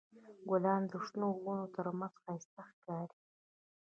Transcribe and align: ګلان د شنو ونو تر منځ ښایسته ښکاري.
ګلان 0.49 0.81
د 0.91 0.93
شنو 1.05 1.29
ونو 1.43 1.65
تر 1.75 1.85
منځ 1.99 2.13
ښایسته 2.23 2.61
ښکاري. 2.69 3.17